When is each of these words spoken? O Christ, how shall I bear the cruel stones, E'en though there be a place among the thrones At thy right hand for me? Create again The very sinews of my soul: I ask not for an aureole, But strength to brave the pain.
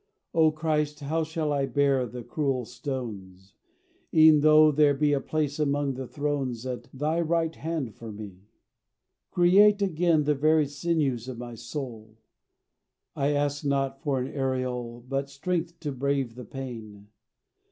O 0.33 0.49
Christ, 0.49 1.01
how 1.01 1.23
shall 1.23 1.53
I 1.53 1.67
bear 1.67 2.07
the 2.07 2.23
cruel 2.23 2.65
stones, 2.65 3.53
E'en 4.11 4.39
though 4.39 4.71
there 4.71 4.95
be 4.95 5.13
a 5.13 5.21
place 5.21 5.59
among 5.59 5.93
the 5.93 6.07
thrones 6.07 6.65
At 6.65 6.89
thy 6.91 7.21
right 7.21 7.53
hand 7.55 7.93
for 7.93 8.11
me? 8.11 8.47
Create 9.29 9.79
again 9.79 10.23
The 10.23 10.33
very 10.33 10.65
sinews 10.65 11.27
of 11.27 11.37
my 11.37 11.53
soul: 11.53 12.17
I 13.15 13.33
ask 13.33 13.63
not 13.63 14.01
for 14.01 14.19
an 14.19 14.35
aureole, 14.35 15.05
But 15.07 15.29
strength 15.29 15.79
to 15.81 15.91
brave 15.91 16.33
the 16.33 16.45
pain. 16.45 17.09